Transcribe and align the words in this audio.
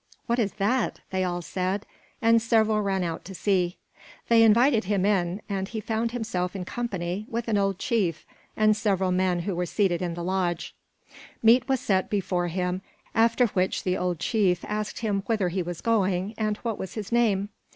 "What 0.25 0.39
is 0.39 0.53
that?" 0.53 0.99
they 1.11 1.23
all 1.23 1.43
said 1.43 1.85
and 2.23 2.41
several 2.41 2.81
ran 2.81 3.03
out 3.03 3.23
to 3.25 3.35
see. 3.35 3.77
They 4.29 4.41
invited 4.41 4.85
him 4.85 5.05
in, 5.05 5.43
and 5.47 5.67
he 5.67 5.79
found 5.79 6.09
himself 6.11 6.55
in 6.55 6.65
company 6.65 7.27
with 7.29 7.47
an 7.47 7.55
old 7.59 7.77
chief 7.77 8.25
and 8.57 8.75
several 8.75 9.11
men 9.11 9.41
who 9.41 9.55
were 9.55 9.67
seated 9.67 10.01
in 10.01 10.15
the 10.15 10.23
lodge. 10.23 10.73
Meat 11.43 11.69
was 11.69 11.81
set 11.81 12.09
before 12.09 12.47
him; 12.47 12.81
after 13.13 13.45
which 13.47 13.83
the 13.83 13.95
old 13.95 14.17
chief 14.17 14.65
asked 14.67 15.01
him 15.01 15.21
whither 15.27 15.49
he 15.49 15.61
was 15.61 15.81
going 15.81 16.33
and 16.35 16.57
what 16.57 16.79
was 16.79 16.95
his 16.95 17.11
name. 17.11 17.49